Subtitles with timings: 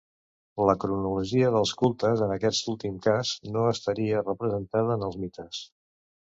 [0.69, 5.65] La cronologia dels cultes, en aquest últim cas, no estaria representada en els mites.